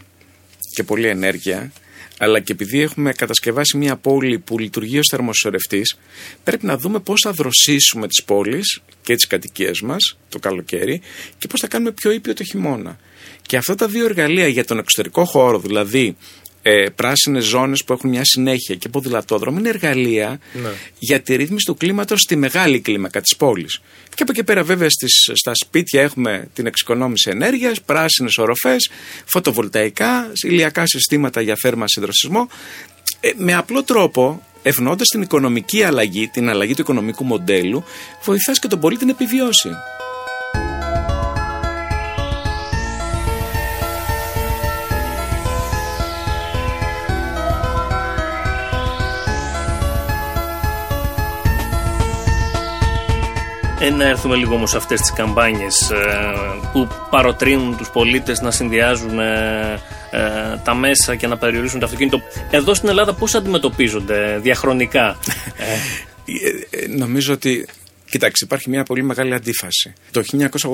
[0.75, 1.73] και πολλή ενέργεια,
[2.19, 5.99] αλλά και επειδή έχουμε κατασκευάσει μια πόλη που λειτουργεί ως θερμοσυσσωρευτής,
[6.45, 11.01] πρέπει να δούμε πώς θα δροσίσουμε τις πόλεις και τις κατοικίες μας το καλοκαίρι
[11.39, 12.99] και πώς θα κάνουμε πιο ήπιο το χειμώνα.
[13.43, 16.17] Και αυτά τα δύο εργαλεία για τον εξωτερικό χώρο, δηλαδή
[16.71, 20.69] ε, πράσινες ζώνες που έχουν μια συνέχεια και ποδηλατόδρομο είναι εργαλεία Ναι.
[20.99, 23.81] για τη ρύθμιση του κλίματος στη μεγάλη κλίμακα της πόλης.
[24.15, 28.91] Και από εκεί πέρα βέβαια στις, στα σπίτια έχουμε την εξοικονόμηση ενέργειας, πράσινες οροφές,
[29.25, 32.49] φωτοβολταϊκά, ηλιακά συστήματα για θέρμανση δροσισμό.
[33.21, 37.85] Ε, με απλό τρόπο, ευνοώντας την οικονομική αλλαγή, την αλλαγή του οικονομικού μοντέλου,
[38.25, 39.69] βοηθάς και τον πολίτη να επιβιώσει.
[53.81, 55.97] Ε, να έρθουμε λίγο όμως σε αυτές τις καμπάνιες ε,
[56.73, 59.81] που παροτρύνουν τους πολίτες να συνδυάζουν ε,
[60.11, 62.21] ε, τα μέσα και να περιορίσουν το αυτοκίνητο.
[62.51, 65.17] Εδώ στην Ελλάδα πώς αντιμετωπίζονται διαχρονικά;
[65.57, 67.67] Ε, ε, νομίζω ότι.
[68.11, 69.93] Κοιτάξτε, υπάρχει μια πολύ μεγάλη αντίφαση.
[70.11, 70.23] Το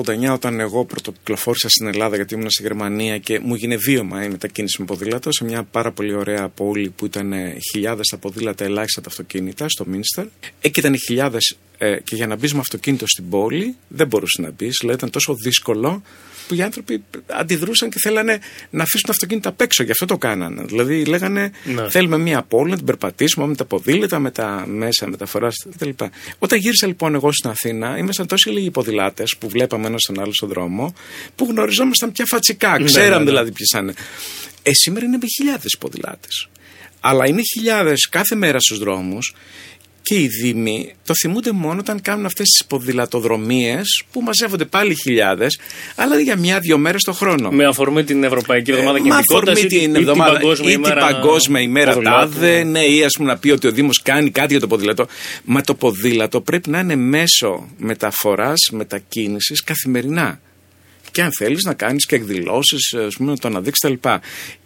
[0.05, 4.29] 1989, όταν εγώ πρωτοκυκλοφόρησα στην Ελλάδα, γιατί ήμουν στη Γερμανία και μου έγινε βίωμα η
[4.29, 7.33] μετακίνηση με ποδήλατο σε μια πάρα πολύ ωραία πόλη που ήταν
[7.71, 10.25] χιλιάδες τα ποδήλατα, ελάχιστα τα αυτοκίνητα, στο Μίνστερ.
[10.61, 14.51] Εκεί ήταν χιλιάδες ε, και για να μπει με αυτοκίνητο στην πόλη δεν μπορούσε να
[14.51, 14.77] μπεις.
[14.79, 16.01] Δηλαδή ήταν τόσο δύσκολο
[16.47, 19.83] που οι άνθρωποι αντιδρούσαν και θέλανε να αφήσουν τα αυτοκίνητα απ' έξω.
[19.83, 20.63] Γι' αυτό το κάνανε.
[20.63, 21.89] Δηλαδή λέγανε Ναι.
[21.89, 25.89] θέλουμε μια πόλη να την περπατήσουμε με τα ποδήλατα, με τα μέσα μεταφοράς κτλ.
[26.39, 30.33] Όταν γύρισα λοιπόν εγώ στην Αθήνα, ήμασταν τόσοι λίγοι ποδηλάτες που βλέπαμε ένας τον άλλο
[30.33, 30.93] στον δρόμο,
[31.35, 32.79] που γνωριζόμασταν πια φατσικά.
[32.79, 33.25] Ναι, Ξέραμε ναι, ναι.
[33.29, 33.93] δηλαδή ποιοι είναι.
[34.63, 36.49] Ε, σήμερα είναι με χιλιάδες ποδηλάτες.
[36.99, 39.33] Αλλά είναι χιλιάδες κάθε μέρα στους δρόμους
[40.05, 45.59] και οι Δήμοι το θυμούνται μόνο όταν κάνουν αυτές τις ποδηλατοδρομίες που μαζεύονται πάλι χιλιάδες,
[45.95, 47.51] αλλά για μια-δυο μέρες το χρόνο.
[47.51, 50.71] με αφορμή την Ευρωπαϊκή Εβδομάδα Ε, με Κινητικότητας αφορμή ή, την ή εβδομάδα την Παγκόσμια
[50.71, 52.31] ή ημέρα, την Παγκόσμια ημέρα ποδηλάτου.
[52.31, 55.07] τάδε, ναι, ή ας πούμε να πει ότι ο Δήμος κάνει κάτι για το ποδήλατο.
[55.43, 60.39] Μα το ποδήλατο πρέπει να είναι μέσο μεταφοράς, μετακίνησης καθημερινά.
[61.15, 64.09] Και αν θέλεις να κάνεις και εκδηλώσεις, ας πούμε, να το αναδείξεις κτλ.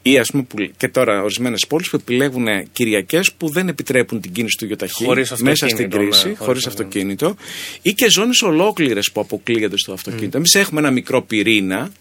[0.02, 4.32] Ή ας πούμε, που, και τώρα ορισμένες πόλεις που επιλέγουν Κυριακές που δεν επιτρέπουν την
[4.32, 7.36] κίνηση του γιοταχή Χωρίς μέσα στην αυτοκίνητο, ναι, κρίση, χωρίς χωρίς αυτοκίνητο.
[7.82, 10.38] Ή και ζώνες ολόκληρες που αποκλείονται στο αυτοκίνητο.
[10.38, 11.92] Εμείς έχουμε ένα μικρό πυρήνα,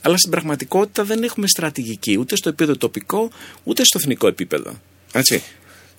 [0.00, 3.30] αλλά στην πραγματικότητα δεν έχουμε στρατηγική ούτε στο επίπεδο τοπικό
[3.64, 4.80] ούτε στο εθνικό επίπεδο.
[5.12, 5.42] Έτσι.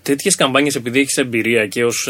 [0.03, 2.09] Τέτοιες καμπάνιες, επειδή έχεις εμπειρία και ως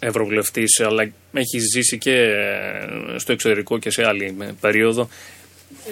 [0.00, 1.02] ευρωβουλευτής, αλλά
[1.32, 5.08] έχεις ζήσει και ε, στο εξωτερικό και σε άλλη ε, περίοδο.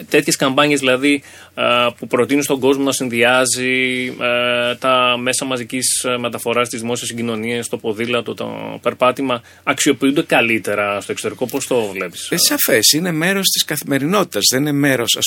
[0.08, 1.22] Τέτοιες καμπάνιες δηλαδή
[1.54, 1.62] ε,
[1.98, 7.76] που προτείνουν στον κόσμο να συνδυάζει ε, τα μέσα μαζικής μεταφοράς, τι δημόσιε συγκοινωνίε, το
[7.76, 11.46] ποδήλατο, το περπάτημα, αξιοποιούνται καλύτερα στο εξωτερικό.
[11.46, 14.42] Πώς το βλέπεις; Ε, Σαφές, είναι μέρος της καθημερινότητας.
[14.52, 15.18] Δεν είναι μέρος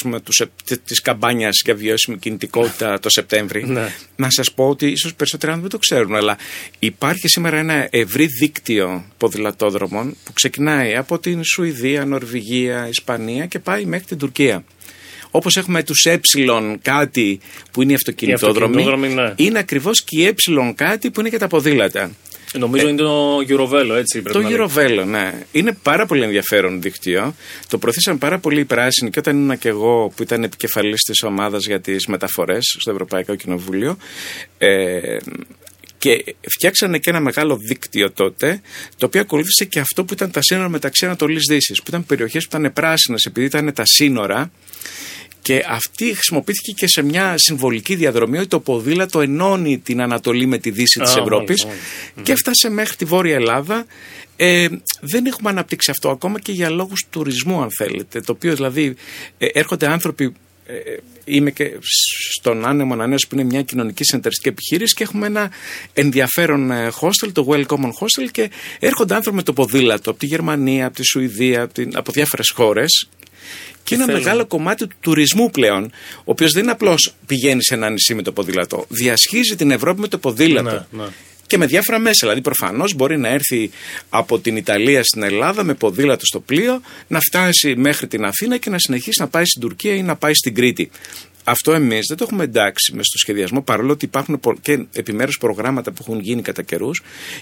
[0.85, 3.67] της καμπάνιας για βιώσιμη κινητικότητα το Σεπτέμβρη.
[3.67, 3.87] Ναι.
[4.15, 6.37] Να σας πω ότι ίσως περισσότεροι άνθρωποι δεν το ξέρουν, αλλά
[6.79, 13.85] υπάρχει σήμερα ένα ευρύ δίκτυο ποδηλατόδρομων που ξεκινάει από την Σουηδία, Νορβηγία, Ισπανία και πάει
[13.85, 14.58] μέχρι την Τουρκία.
[15.31, 16.19] Όπως έχουμε τους ε
[16.81, 17.39] κάτι
[17.71, 19.33] που είναι οι αυτοκινητόδρομοι, αυτοκινητόδρομοι, ναι.
[19.35, 22.11] είναι ακριβώς και οι ε κάτι που είναι και τα ποδήλατα.
[22.53, 24.65] Νομίζω είναι το Eurovelo, έτσι πρέπει Το να λέμε.
[24.65, 25.33] Eurovelo, ναι.
[25.51, 27.35] Είναι πάρα πολύ ενδιαφέρον δίκτυο.
[27.69, 31.23] Το προωθήσαν πάρα πολύ οι πράσινοι και όταν ήμουν και εγώ που ήταν επικεφαλής της
[31.23, 33.97] ομάδας για τις μεταφορές στο Ευρωπαϊκό Κοινοβούλιο.
[34.57, 35.17] Ε,
[35.99, 38.61] και φτιάξανε και ένα μεγάλο δίκτυο τότε,
[38.97, 41.77] το οποίο ακολούθησε και αυτό που ήταν τα σύνορα μεταξύ Ανατολής Δύσης.
[41.77, 44.51] Που ήταν περιοχές που ήταν πράσινες επειδή ήταν τα σύνορα.
[45.41, 50.57] Και αυτή χρησιμοποιήθηκε και σε μια συμβολική διαδρομή ότι το ποδήλατο ενώνει την Ανατολή με
[50.57, 53.85] τη Δύση της Α, Ευρώπης μάλιστα, και έφτασε μέχρι τη Βόρεια Ελλάδα.
[54.35, 54.67] Ε,
[55.01, 58.21] δεν έχουμε αναπτύξει αυτό ακόμα και για λόγους τουρισμού αν θέλετε.
[58.21, 58.95] Το οποίο δηλαδή
[59.37, 60.31] ε, έρχονται άνθρωποι ε,
[61.25, 61.77] είμαι και
[62.33, 65.51] στον Άνεμο Ανανέωση που είναι μια κοινωνική συνεταιριστική επιχείρηση και έχουμε ένα
[65.93, 70.25] ενδιαφέρον ε, hostel, το Well Common Hostel και έρχονται άνθρωποι με το ποδήλατο από τη
[70.25, 73.09] Γερμανία, από τη Σουηδία, από, την, από διάφορες χώρες
[73.83, 74.21] και ένα θέλουν.
[74.21, 78.21] μεγάλο κομμάτι του τουρισμού πλέον, ο οποίος δεν είναι απλώς πηγαίνεις σε ένα νησί με
[78.21, 78.85] το ποδήλατο.
[78.89, 80.85] Διασχίζει την Ευρώπη με το ποδήλατο.
[80.91, 81.09] Ναι, ναι.
[81.49, 82.17] Και με διάφορα μέσα.
[82.21, 83.69] Δηλαδή, προφανώς μπορεί να έρθει
[84.09, 88.69] από την Ιταλία στην Ελλάδα με ποδήλατο στο πλοίο, να φτάσει μέχρι την Αθήνα και
[88.69, 90.89] να συνεχίσει να πάει στην Τουρκία ή να πάει στην Κρήτη.
[91.51, 95.37] Αυτό εμείς δεν το έχουμε εντάξει μες στο σχεδιασμό, παρόλο ότι υπάρχουν πο- και επιμέρους
[95.37, 97.01] προγράμματα που έχουν γίνει κατά καιρούς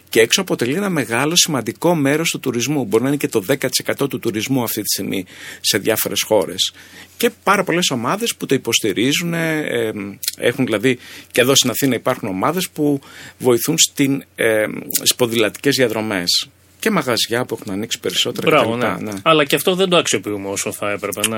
[0.09, 2.85] και έξω αποτελεί ένα μεγάλο σημαντικό μέρος του τουρισμού.
[2.85, 5.25] Μπορεί να είναι και το 10% του τουρισμού αυτή τη στιγμή
[5.61, 6.73] σε διάφορες χώρες.
[7.17, 9.33] Και πάρα πολλές ομάδες που το υποστηρίζουν.
[9.33, 9.91] ε, ε,
[10.37, 10.97] έχουν δηλαδή
[11.31, 12.99] και εδώ στην Αθήνα υπάρχουν ομάδες που
[13.37, 16.49] βοηθούν στην, ε, στις ποδηλατικές διαδρομές.
[16.79, 19.03] Και μαγαζιά που έχουν ανοίξει περισσότερα Μπράβο, κτλ.
[19.03, 19.11] ναι.
[19.23, 21.27] Αλλά και αυτό δεν το αξιοποιούμε όσο θα έπρεπε.
[21.27, 21.37] Ναι,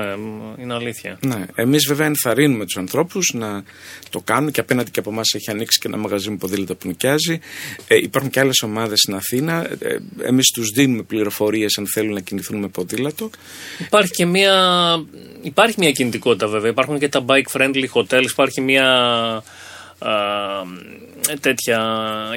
[0.62, 1.18] είναι αλήθεια.
[1.20, 1.44] Ναι.
[1.54, 3.62] Εμείς βέβαια ενθαρρύνουμε τους ανθρώπους να
[4.10, 6.86] το κάνουν και απέναντι και από εμάς έχει ανοίξει και ένα μαγαζί με ποδήλατα που
[6.88, 7.40] νοικιάζει.
[7.88, 9.66] Ε, υπάρχουν και άλλες ομάδες στην Αθήνα.
[9.78, 13.30] Ε, Εμείς τους δίνουμε πληροφορίες αν θέλουν να κινηθούν με ποδήλατο.
[13.78, 14.54] Υπάρχει και μια,
[15.42, 16.70] υπάρχει μια κινητικότητα βέβαια.
[16.70, 18.28] Υπάρχουν και τα bike friendly hotels.
[18.30, 19.42] Υπάρχει μια α,
[21.40, 21.80] τέτοια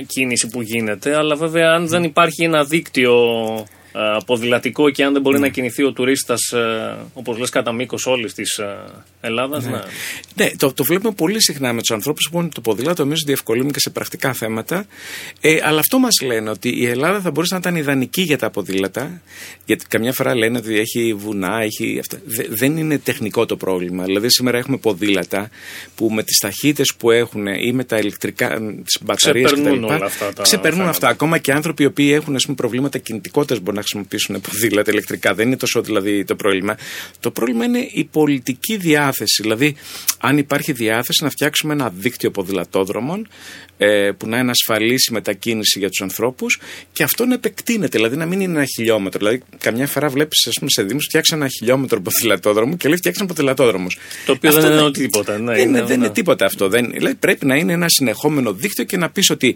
[0.07, 1.15] κίνηση που γίνεται.
[1.15, 3.13] Αλλά βέβαια αν δεν υπάρχει ένα δίκτυο
[3.53, 3.63] α,
[4.25, 8.33] ποδηλατικό και αν δεν μπορεί να κινηθεί ο τουρίστας ε, όπως λες κατά μήκος όλης
[8.33, 8.75] της ε,
[9.21, 9.79] Ελλάδας ναι.
[10.35, 13.01] Ναι, το, το βλέπουμε πολύ συχνά με τους ανθρώπους που έχουν το ποδήλατο.
[13.01, 14.85] Εμείς διευκολύνουμε και σε πρακτικά θέματα.
[15.41, 18.49] Ε, αλλά αυτό μας λένε ότι η Ελλάδα θα μπορούσε να ήταν ιδανική για τα
[18.49, 19.21] ποδήλατα.
[19.65, 22.17] Γιατί καμιά φορά λένε ότι έχει βουνά, έχει αυτά.
[22.25, 24.03] Δε- δεν είναι τεχνικό το πρόβλημα.
[24.03, 25.49] Δηλαδή σήμερα έχουμε ποδήλατα
[25.95, 28.47] που με τις ταχύτητες που έχουν ή με τα ηλεκτρικά,
[28.85, 29.93] τις μπαταρίες Ξεπερνούν κτλ.
[29.93, 30.89] όλα αυτά τα Ξεπερνούν θέματα.
[30.89, 31.07] αυτά.
[31.07, 35.33] Ακόμα και άνθρωποι οι οποίοι έχουν ας πούμε, προβλήματα κινητικότητας μπορούν να χρησιμοποιήσουν ποδήλατα ηλεκτρικά.
[35.33, 36.77] Δεν είναι τόσο δηλαδή το πρόβλημα.
[37.19, 39.41] Το πρόβλημα είναι η πολιτική διάθεση.
[39.41, 39.75] Δηλαδή,
[40.19, 43.27] αν υπάρχει διάθεση να φτιάξουμε ένα δίκτυο ποδηλατόδρομων
[43.77, 46.59] ε, που να είναι ασφαλής η μετακίνηση για τους ανθρώπους
[46.93, 47.97] και αυτό να επεκτείνεται.
[47.97, 49.19] Δηλαδή, να μην είναι ένα χιλιόμετρο.
[49.19, 53.27] Δηλαδή, καμιά φορά βλέπεις, ας πούμε, σε Δήμους φτιάξαν ένα χιλιόμετρο ποδηλατόδρομο και λέει φτιάξαν
[53.27, 53.87] ποδηλατόδρομο.
[54.25, 56.05] Το οποίο δεν είναι τίποτα, ναι, δεν, είναι, είναι, δεν ναι.
[56.05, 56.69] είναι τίποτα αυτό.
[56.69, 59.55] Δεν, δηλαδή, πρέπει να είναι ένα συνεχόμενο δίκτυο και να πεις ότι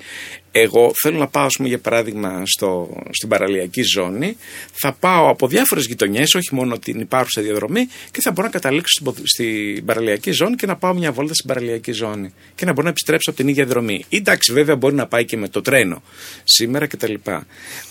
[0.52, 4.38] εγώ θέλω να πάω, ας πούμε, για παράδειγμα, στο, στην παραλιακή ζώνη.
[4.72, 8.92] Θα πάω από διάφορες γειτονιές, όχι μόνο την υπάρχουσα διαδρομή, και θα μπορώ να καταλήξω
[8.92, 12.34] στην, ποδ- στην παραλιακή ζώνη και να πάω μια βόλτα στην παραλιακή ζώνη.
[12.56, 14.06] Και να μπορώ να επιστρέψω από την ίδια δρομή.
[14.10, 16.02] Ή, Εντάξει, βέβαια, μπορεί να πάει και με το τρένο
[16.44, 17.14] σήμερα κτλ.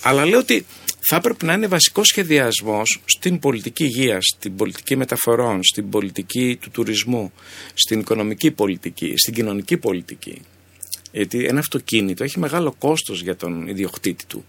[0.02, 0.66] Αλλά λέω ότι
[1.08, 6.70] θα έπρεπε να είναι βασικός σχεδιασμός στην πολιτική υγείας, στην πολιτική μεταφορών, στην πολιτική του
[6.70, 7.32] τουρισμού,
[7.74, 10.40] στην οικονομική πολιτική, στην κοινωνική πολιτική.
[11.16, 14.44] Γιατί ένα αυτοκίνητο έχει μεγάλο κόστος για τον ιδιοκτήτη του.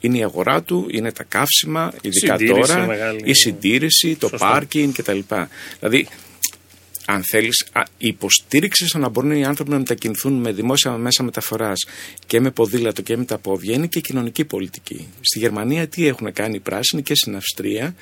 [0.00, 3.20] Είναι η αγορά του, είναι τα καύσιμα, ειδικά Συντήρηση τώρα, μεγάλη.
[3.24, 4.46] η συντήρηση, το Σωστό.
[4.46, 5.18] πάρκινγκ κτλ.
[5.80, 6.06] Δηλαδή,
[7.10, 7.66] αν θέλεις,
[7.98, 11.86] η υποστήριξη στο να μπορούν οι άνθρωποι να μετακινηθούν με δημόσια μέσα μεταφοράς
[12.26, 15.08] και με ποδήλατο και με τα πόδια είναι και κοινωνική πολιτική.
[15.20, 17.94] Στη Γερμανία τι έχουν κάνει οι πράσινοι και στην Αυστρία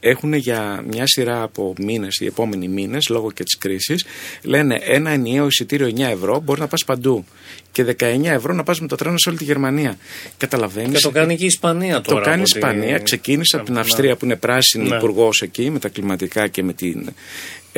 [0.00, 4.04] έχουν για μια σειρά από μήνες, οι επόμενοι μήνες, λόγω και της κρίσης,
[4.42, 7.24] λένε ένα ενιαίο εισιτήριο 9 ευρώ μπορείς να πας παντού.
[7.72, 9.98] Και 19 ευρώ να πας με το τρένο σε όλη τη Γερμανία.
[10.36, 10.96] Καταλαβαίνεις.
[10.96, 12.24] Και το κάνει και η Ισπανία Το τώρα.
[12.24, 12.98] κάνει η από ό,τι- Ισπανία.
[12.98, 13.80] Ξεκίνησε από την Ναι.
[13.80, 14.96] Αυστρία που είναι πράσινη Ναι.
[14.96, 17.08] υπουργός εκεί με τα κλιματικά και με την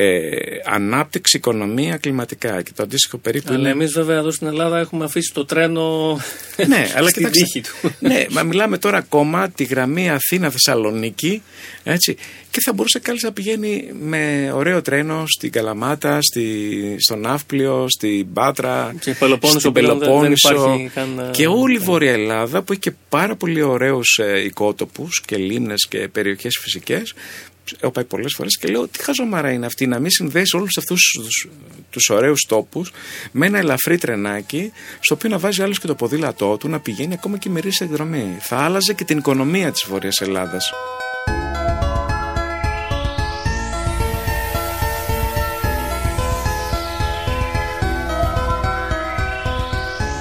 [0.01, 0.29] ε,
[0.65, 2.61] ανάπτυξη, οικονομία, κλιματικά.
[2.61, 3.69] Και το αντίστοιχο περίπου Αλλά είναι.
[3.69, 6.17] εμείς βέβαια εδώ στην Ελλάδα έχουμε αφήσει το τρένο
[6.67, 7.43] Ναι, αλλά στην κοιτάξτε.
[7.43, 7.91] τύχη του.
[7.99, 11.41] ναι, μα μιλάμε τώρα ακόμα τη γραμμή Αθήνα-Θεσσαλονίκη.
[11.83, 12.15] Έτσι,
[12.51, 18.33] και θα μπορούσε κάλλιστα να πηγαίνει με ωραίο τρένο στην Καλαμάτα, στη, στον Ναύπλιο, στην
[18.33, 22.11] Πάτρα, Και Πελοπόννησο στην πλέον δεν- δεν Πελοπόννησο υπάρχει καν, ε, και όλη η Βόρεια
[22.11, 27.13] Ελλάδα που έχει και πάρα πολύ ωραίους ε, οικότοπους και λίμνες και περιοχές φυσικές
[27.79, 31.11] έχω πάει πολλές φορές και λέω τι χαζομάρα είναι αυτή να μην συνδέσει όλους αυτούς
[31.13, 31.47] τους,
[31.89, 32.91] τους ωραίους τόπους
[33.31, 37.13] με ένα ελαφρύ τρενάκι στο οποίο να βάζει άλλος και το ποδήλατό του να πηγαίνει
[37.13, 38.37] ακόμα και μερίσια εκδρομή.
[38.39, 40.71] Θα άλλαζε και την οικονομία της Βόρειας Ελλάδας.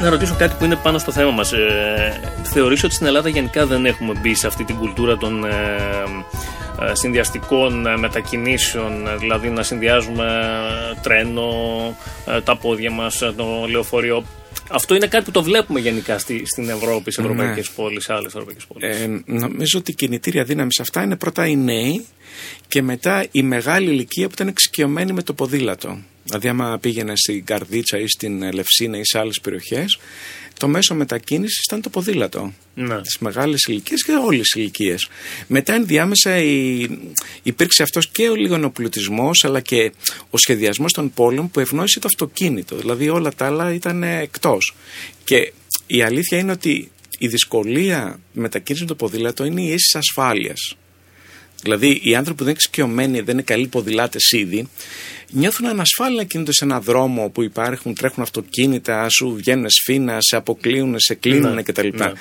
[0.03, 1.53] Να ρωτήσω κάτι που είναι πάνω στο θέμα μας.
[1.53, 5.51] Ε, θεωρείς ότι στην Ελλάδα γενικά δεν έχουμε μπει σε αυτή την κουλτούρα των ε,
[6.81, 10.25] ε, συνδυαστικών ε, μετακινήσεων, ε, δηλαδή να συνδυάζουμε
[10.93, 11.51] ε, τρένο,
[12.27, 14.25] ε, τα πόδια μας, ε, το λεωφορείο.
[14.71, 18.27] Αυτό είναι κάτι που το βλέπουμε γενικά στη, στην Ευρώπη, σε ευρωπαϊκές πόλεις, σε άλλες
[18.35, 19.01] ευρωπαϊκές πόλεις.
[19.01, 22.07] Ε, νομίζω ότι η κινητήρια δύναμη σε αυτά είναι πρώτα οι νέοι
[22.69, 25.99] και μετά η μεγάλη ηλικία που ήταν εξοικειωμένη με το ποδήλατο.
[26.25, 29.99] Δηλαδή, άμα πήγαινε στην Καρδίτσα ή στην Λευσίνα ή σε άλλες περιοχές,
[30.59, 32.53] το μέσο μετακίνησης ήταν το ποδήλατο.
[32.75, 33.01] Ναι.
[33.01, 35.09] Τις μεγάλες ηλικίες και όλες τι ηλικίες.
[35.47, 36.87] Μετά ενδιάμεσα η,
[37.43, 39.93] υπήρξε αυτός και ο λιγονοπλουτισμός, αλλά και
[40.31, 42.77] ο σχεδιασμός των πόλεων που ευνόησε το αυτοκίνητο.
[42.77, 44.75] Δηλαδή, όλα τα άλλα ήταν εκτός.
[45.25, 45.53] Και
[45.87, 50.77] η αλήθεια είναι ότι η δυσκολία μετακίνησης με το ποδήλατο είναι η αίσθηση ασφάλειας.
[51.63, 54.69] Δηλαδή, οι άνθρωποι που δεν είναι εξοικειωμένοι, δεν είναι καλοί ποδηλάτες ήδη,
[55.31, 60.37] νιώθουν ανασφάλεια να κινούνται σε έναν δρόμο που υπάρχουν, τρέχουν αυτοκίνητα, σου βγαίνουν σφίνα, σε
[60.37, 61.89] αποκλείουν, σε κλείνουν Ναι, κτλ.
[61.95, 62.13] ναι.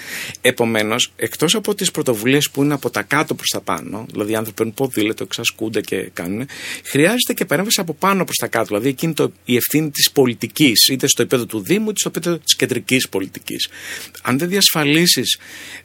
[0.41, 4.35] Επομένως, εκτός από τις πρωτοβουλίες που είναι από τα κάτω προς τα πάνω, δηλαδή οι
[4.35, 6.47] άνθρωποι παίρνουν ποδήλατο, εξασκούνται και κάνουν,
[6.83, 8.65] χρειάζεται και παρέμβαση από πάνω προς τα κάτω.
[8.65, 12.37] Δηλαδή, εκείνη το, η ευθύνη της πολιτικής, είτε στο επίπεδο του Δήμου, είτε στο επίπεδο
[12.37, 13.67] της κεντρικής πολιτικής.
[14.21, 15.37] Αν δεν διασφαλίσεις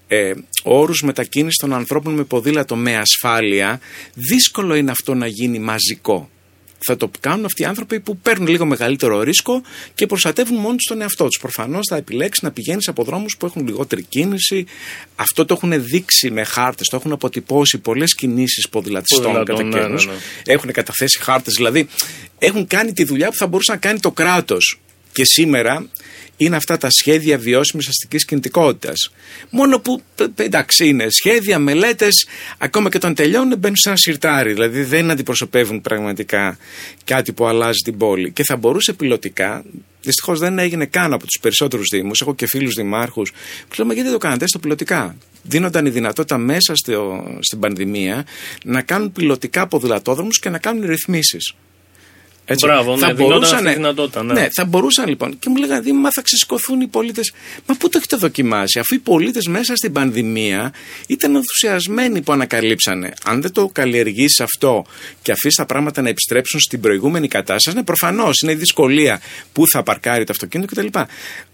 [0.09, 0.33] ε,
[0.63, 3.81] όρους μετακίνησης των ανθρώπων με ποδήλατο με ασφάλεια,
[4.15, 6.31] δύσκολο είναι αυτό να γίνει μαζικό.
[6.85, 9.63] Θα το κάνουν αυτοί οι άνθρωποι που παίρνουν λίγο μεγαλύτερο ρίσκο
[9.95, 11.39] και προστατεύουν μόνοι τους τον εαυτό τους.
[11.41, 14.67] Προφανώς θα επιλέξεις να πηγαίνεις από δρόμους που έχουν λιγότερη κίνηση.
[15.17, 19.87] Αυτό το έχουν δείξει με χάρτες, το έχουν αποτυπώσει πολλές κινήσεις ποδηλατιστών κατά Ποδηλατών, ναι,
[19.87, 20.07] καιρούς.
[20.07, 20.19] ναι, ναι.
[20.45, 21.89] Έχουν καταθέσει χάρτες, δηλαδή
[22.39, 24.81] έχουν κάνει τη δουλειά που θα μπορούσε να κάνει το κράτος.
[25.13, 25.87] Και σήμερα
[26.37, 29.11] είναι αυτά τα σχέδια βιώσιμης αστικής κινητικότητας.
[29.51, 32.27] Μόνο που ε, εντάξει είναι σχέδια, μελέτες,
[32.59, 34.53] ακόμα και όταν τελειώνουν μπαίνουν σε ένα σιρτάρι.
[34.53, 36.59] Δηλαδή δεν αντιπροσωπεύουν πραγματικά
[37.05, 38.31] κάτι που αλλάζει την πόλη.
[38.33, 39.65] Και θα μπορούσε πιλωτικά,
[40.03, 42.21] δυστυχώς δεν έγινε καν από τους περισσότερους Δήμους.
[42.21, 43.33] Έχω και φίλους δημάρχους
[43.69, 45.17] που λέμε γιατί δεν το κάνατε στο πιλωτικά.
[45.43, 48.27] Δίνονταν η δυνατότητα μέσα στο, στην πανδημία
[48.65, 51.55] να κάνουν πιλωτικά ποδηλατόδρομους και να κάνουν ρυθμίσεις.
[52.53, 52.67] Έτσι.
[52.67, 54.49] Μπράβο, ναι, δινόταν αυτή τη δυνατότητα, ναι.
[54.55, 55.39] θα μπορούσαν λοιπόν.
[55.39, 57.33] Και μου λέγανε, Δήμο, μα θα ξεσηκωθούν οι πολίτες.
[57.67, 60.73] Μα πού το έχετε δοκιμάσει, αφού οι πολίτες μέσα στην πανδημία
[61.07, 63.13] ήταν ενθουσιασμένοι που ανακαλύψανε.
[63.25, 64.85] Αν δεν το καλλιεργήσει αυτό
[65.23, 69.21] και αφήσεις τα πράγματα να επιστρέψουν στην προηγούμενη κατάσταση, ναι, προφανώς είναι η δυσκολία
[69.53, 70.99] που θα παρκάρει το αυτοκίνητο κτλ.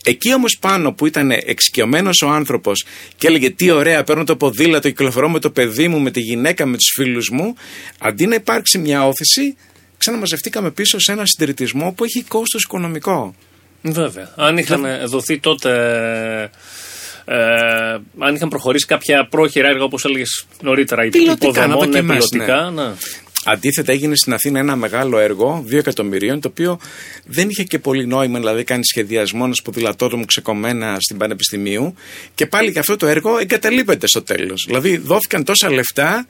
[0.04, 2.84] Εκεί όμως πάνω που ήταν εξοικειωμένος ο άνθρωπος
[3.16, 6.66] και έλεγε Τι ωραία, παίρνω το ποδήλατο, κυκλοφορώ με το παιδί μου, με τη γυναίκα,
[6.66, 7.54] με τους φίλους μου,
[7.98, 9.56] αντί να υπάρξει μια όθηση,
[9.98, 13.34] ξαναμαζευτήκαμε πίσω σε ένα συντηρητισμό που έχει κόστος οικονομικό.
[13.82, 14.32] Βέβαια.
[14.36, 15.70] Αν είχαν δοθεί τότε.
[17.24, 17.36] Ε,
[18.18, 22.12] αν είχαν προχωρήσει κάποια πρόχειρα έργα, όπως έλεγες νωρίτερα, Πιλωτικά, να πω υποδομών, και ναι,
[22.12, 22.92] εμάς, πιλωτικά, ναι.
[23.44, 26.78] Αντίθετα, έγινε στην Αθήνα ένα μεγάλο έργο, 2 εκατομμυρίων, το οποίο
[27.24, 31.94] δεν είχε και πολύ νόημα, δηλαδή κάνει σχεδιασμό ένα ποδηλατόδρομο ξεκομμένα στην Πανεπιστημίου.
[32.34, 34.64] Και πάλι και αυτό το έργο εγκαταλείπεται στο τέλος.
[34.66, 36.26] Δηλαδή, δόθηκαν τόσα λεφτά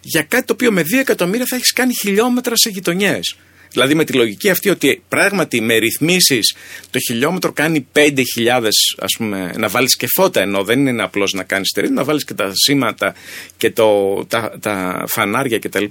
[0.00, 3.36] για κάτι το οποίο με 2 εκατομμύρια θα έχεις κάνει χιλιόμετρα σε γειτονιές.
[3.72, 6.54] Δηλαδή με τη λογική αυτή ότι πράγματι με ρυθμίσεις
[6.90, 8.68] το χιλιόμετρο κάνει 5.000
[8.98, 12.24] ας πούμε να βάλεις και φώτα ενώ δεν είναι απλώς να κάνεις τερίδι, να βάλεις
[12.24, 13.14] και τα σήματα
[13.56, 15.84] και το, τα, τα φανάρια κτλ.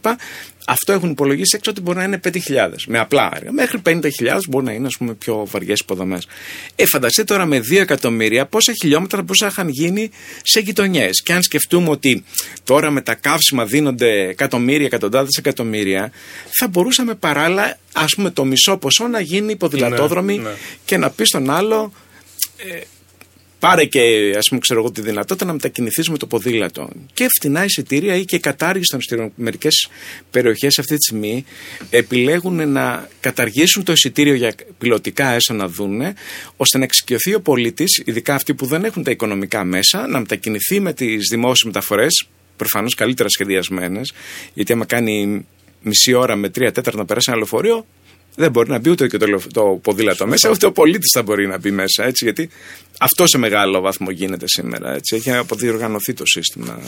[0.71, 2.37] Αυτό έχουν υπολογίσει έξω ότι μπορεί να είναι 5.000
[2.87, 3.51] με απλά έργα.
[3.51, 4.01] Μέχρι 50.000
[4.49, 6.27] μπορεί να είναι ας πούμε, πιο βαριές υποδομές.
[6.75, 10.09] Ε, φανταστείτε τώρα με 2 εκατομμύρια πόσα χιλιόμετρα μπορούσαν να είχαν γίνει
[10.43, 11.21] σε γειτονιές.
[11.23, 12.23] Και αν σκεφτούμε ότι
[12.63, 16.11] τώρα με τα καύσιμα δίνονται εκατομμύρια, εκατοντάδες εκατομμύρια,
[16.59, 20.55] θα μπορούσαμε παράλληλα ας πούμε το μισό ποσό να γίνει ποδηλατόδρομη Ναι, ναι.
[20.85, 21.93] και να πει στον άλλο.
[22.57, 22.81] Ε,
[23.59, 26.89] Πάρε και ας πούμε, ξέρω εγώ, τη δυνατότητα να μετακινηθείς με το ποδήλατο.
[27.13, 29.31] Και φτηνά εισιτήρια ή και η κατάργηση των εισιτήριων.
[29.35, 29.89] Μερικές
[30.31, 31.45] περιοχές αυτή τη στιγμή
[31.89, 36.13] επιλέγουν να καταργήσουν το εισιτήριο για πιλωτικά έσω να δούνε,
[36.57, 40.79] ώστε να εξοικειωθεί ο πολίτης, ειδικά αυτοί που δεν έχουν τα οικονομικά μέσα, να μετακινηθεί
[40.79, 44.13] με τις δημόσιες μεταφορές, προφανώς καλύτερα σχεδιασμένες,
[44.53, 45.45] γιατί άμα κάνει
[45.81, 47.85] μισή ώρα με τρία τέταρτα να περάσει ένα λεωφορείο,
[48.39, 51.21] δεν μπορεί να μπει ούτε και το, λεω- το ποδήλατο μέσα, ούτε ο πολίτης θα
[51.23, 52.03] μπορεί να μπει μέσα.
[52.03, 52.49] Έτσι, γιατί
[52.99, 54.93] αυτό σε μεγάλο βαθμό γίνεται σήμερα.
[54.93, 56.79] Έτσι, έχει αποδιοργανωθεί το σύστημα.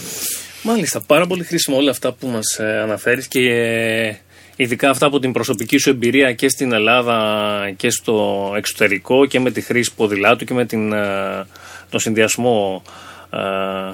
[0.64, 4.16] Μάλιστα, πάρα πολύ χρήσιμο όλα αυτά που μας ε, αναφέρεις και ε,
[4.56, 9.52] ειδικά αυτά από την προσωπική σου εμπειρία και στην Ελλάδα και στο εξωτερικό και με
[9.52, 11.46] τη χρήση ποδηλάτου και με την, ε,
[11.90, 12.84] τον συνδυασμό
[13.34, 13.38] ε,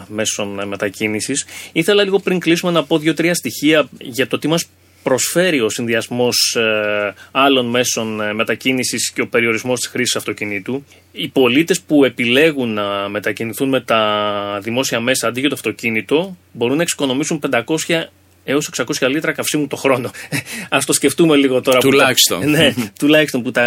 [0.07, 1.45] μέσων μετακίνησης.
[1.71, 4.65] Ήθελα λίγο πριν κλείσουμε να πω δύο-τρία στοιχεία για το τι μας
[5.07, 10.85] προσφέρει ο συνδυασμός ε, άλλων μέσων ε, μετακίνησης και ο περιορισμός της χρήσης αυτοκινήτου.
[11.11, 16.75] Οι πολίτες που επιλέγουν να μετακινηθούν με τα δημόσια μέσα αντί για το αυτοκίνητο μπορούν
[16.75, 18.03] να εξοικονομήσουν 500
[18.49, 20.11] έως 600 λίτρα καυσίμου το χρόνο.
[20.69, 21.77] Ας το σκεφτούμε λίγο τώρα.
[21.77, 22.49] που τα- Τουλάχιστον.
[22.49, 23.65] ναι, τουλάχιστον που τα,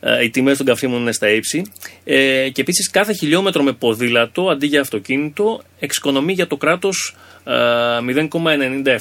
[0.00, 1.62] ε, οι τιμές των καυσίμων είναι στα ύψη.
[2.04, 7.52] Ε, και επίσης κάθε χιλιόμετρο με ποδήλατο αντί για αυτοκίνητο εξοικονομεί για το κράτος ε,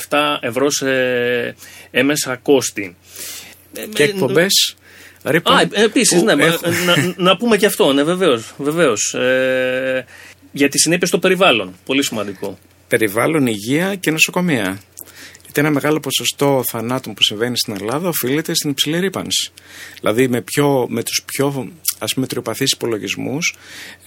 [0.09, 0.85] 0,97 ευρώ σε
[1.91, 2.95] έμεσα κόστη.
[3.77, 4.75] Ε, Και ε, εκπομπές.
[5.23, 8.53] Α, επίσης, ναι, μα- να, να πούμε και αυτό, ναι, βεβαίως.
[8.57, 9.13] Βεβαίως.
[9.13, 10.05] Ε,
[10.51, 11.73] για τις συνέπειες στο περιβάλλον.
[11.85, 12.57] Πολύ σημαντικό.
[12.91, 14.81] Περιβάλλον, υγεία και νοσοκομεία.
[15.43, 19.51] Γιατί ένα μεγάλο ποσοστό θανάτων που συμβαίνει στην Ελλάδα οφείλεται στην υψηλή ρήπανση.
[19.99, 23.55] Δηλαδή με, πιο, με τους πιο ας πούμε τριοπαθείς υπολογισμούς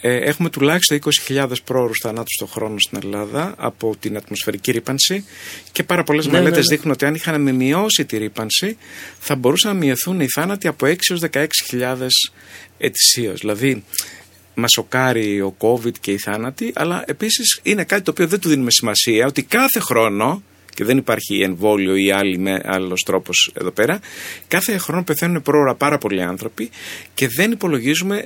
[0.00, 5.24] ε, έχουμε τουλάχιστον 20.000 πρόωρους θανάτους το χρόνο στην Ελλάδα από την ατμοσφαιρική ρήπανση
[5.72, 6.76] και πάρα πολλές Ναι, μελέτες ναι, ναι.
[6.76, 8.76] δείχνουν ότι αν είχαν μειώσει τη ρήπανση
[9.18, 12.06] θα μπορούσαν να μειωθούν οι θάνατοι από 6 έως 16.000
[12.78, 13.40] ετησίως.
[13.40, 13.84] Δηλαδή
[14.54, 18.48] μας σοκάρει ο COVID και οι θάνατοι, αλλά επίσης είναι κάτι το οποίο δεν του
[18.48, 20.42] δίνουμε σημασία ότι κάθε χρόνο,
[20.74, 24.00] και δεν υπάρχει εμβόλιο ή άλλη, με, άλλος τρόπος εδώ πέρα,
[24.48, 26.70] κάθε χρόνο πεθαίνουν πρόωρα πάρα πολλοί άνθρωποι
[27.14, 28.24] και δεν υπολογίζουμε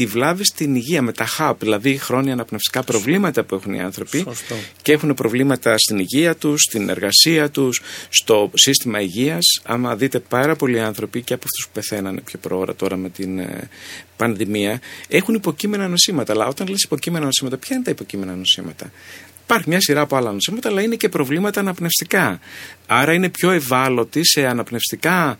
[0.00, 4.18] τη βλάβη στην υγεία με τα HAP, δηλαδή χρόνια αναπνευστικά προβλήματα που έχουν οι άνθρωποι
[4.18, 4.54] Σωστό.
[4.82, 9.44] και έχουν προβλήματα στην υγεία τους, στην εργασία τους, στο σύστημα υγείας.
[9.62, 13.38] Άμα δείτε πάρα πολλοί άνθρωποι και από αυτούς που πεθαίνανε πιο προώρα τώρα με την
[13.38, 13.68] ε,
[14.16, 16.32] πανδημία, έχουν υποκείμενα νοσήματα.
[16.32, 18.92] Αλλά όταν λες υποκείμενα νοσήματα, ποια είναι τα υποκείμενα νοσήματα;
[19.44, 22.40] Υπάρχει μια σειρά από άλλα νοσήματα, αλλά είναι και προβλήματα αναπνευστικά.
[22.86, 25.38] Άρα είναι πιο ευάλωτοι σε αναπνευστικά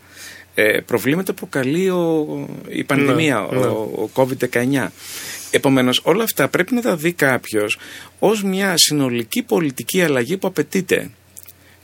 [0.55, 2.25] ε, προβλήματα που προκαλεί ο,
[2.69, 3.65] η πανδημία, Ναι, ναι.
[3.65, 4.87] ο, ο COVID-19.
[5.51, 7.77] Επομένως όλα αυτά πρέπει να τα δει κάποιος
[8.19, 11.09] ως μια συνολική πολιτική αλλαγή που απαιτείται.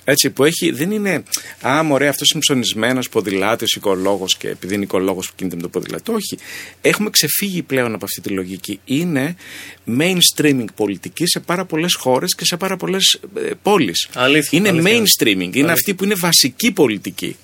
[0.10, 1.24] Έτσι, που έχει, δεν είναι,
[1.68, 5.70] α, μωρέ, αυτός είναι ψωνισμένος ποδηλάτης, οικολόγος και επειδή είναι οικολόγος που κινείται με το
[5.70, 6.14] ποδήλατο.
[6.14, 6.38] Όχι.
[6.82, 8.80] Έχουμε ξεφύγει πλέον από αυτή τη λογική.
[8.86, 9.36] Είναι
[10.00, 14.10] mainstreaming πολιτική σε πάρα πολλές χώρες και σε πάρα πολλές ε, πόλεις.
[14.14, 14.92] Αλήθεια, Είναι αλήθεια.
[14.92, 15.26] mainstreaming.
[15.36, 15.72] Είναι Αλήθεια.
[15.72, 17.36] αυτή που είναι βασική πολιτική.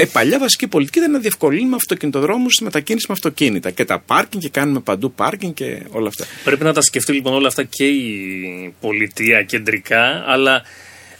[0.00, 3.70] Ε, παλιά βασική πολιτική ήταν να διευκολύνουμε αυτοκινητοδρόμους στη μετακίνηση με αυτοκίνητα.
[3.70, 6.24] Και τα πάρκινγκ και κάνουμε παντού πάρκινγκ και όλα αυτά.
[6.44, 10.62] Πρέπει να τα σκεφτεί λοιπόν όλα αυτά και η πολιτεία κεντρικά, αλλά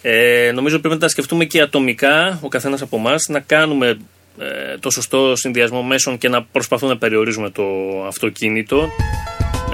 [0.03, 3.99] ε, νομίζω πρέπει να τα σκεφτούμε και ατομικά, ο καθένας από εμάς, να κάνουμε
[4.39, 7.65] ε, το σωστό συνδυασμό μέσων και να προσπαθούμε να περιορίζουμε το
[8.07, 8.89] αυτοκίνητο.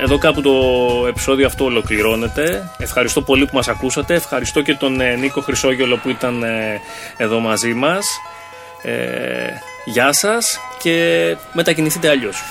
[0.01, 0.53] Εδώ κάπου το
[1.09, 2.71] επεισόδιο αυτό ολοκληρώνεται.
[2.79, 4.15] Ευχαριστώ πολύ που μας ακούσατε.
[4.15, 6.81] Ευχαριστώ και τον ε, Νίκο Χρυσόγελο που ήταν ε,
[7.17, 8.07] εδώ μαζί μας.
[8.83, 9.49] Ε,
[9.85, 12.43] γεια σας και μετακινηθείτε αλλιώς.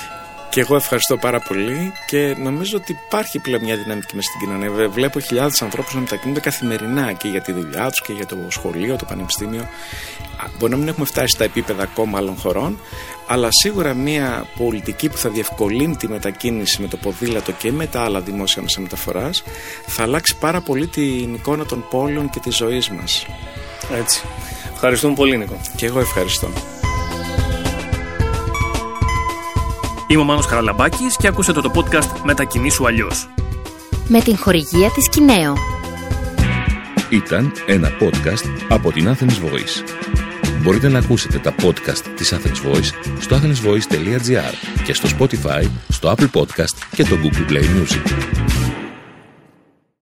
[0.50, 4.70] Και εγώ ευχαριστώ πάρα πολύ και νομίζω ότι υπάρχει πλέον μια δυναμική μέσα στην κοινωνία.
[4.72, 8.36] Βε- Βλέπω χιλιάδες ανθρώπους να μετακινούνται καθημερινά και για τη δουλειά τους και για το
[8.50, 9.62] σχολείο, το πανεπιστήμιο.
[9.62, 12.80] Α, Μπορεί να μην έχουμε φτάσει στα επίπεδα ακόμα άλλων χωρών,
[13.28, 18.02] αλλά σίγουρα μια πολιτική που θα διευκολύνει τη μετακίνηση με το ποδήλατο και με τα
[18.04, 19.44] άλλα δημόσια μέσα μεταφοράς
[19.88, 23.26] θα αλλάξει πάρα πολύ την εικόνα των πόλεων και της ζωής μας.
[23.98, 24.22] Έτσι.
[24.88, 25.62] Ευχαριστούμε πολύ Νίκο.
[25.76, 26.50] Και εγώ ευχαριστώ.
[30.08, 33.30] Είμαι ο Μάνος Καραλαμπάκης και ακούσατε το podcast «Μετακινήσου αλλιώς».
[34.08, 35.54] Με την χορηγία της Κινέο.
[37.10, 39.84] Ήταν ένα podcast από την Athens Voice.
[40.62, 46.40] Μπορείτε να ακούσετε τα podcast της Athens Voice στο athensvoice.gr και στο Spotify, στο Apple
[46.40, 48.45] Podcast και το Google Play Music.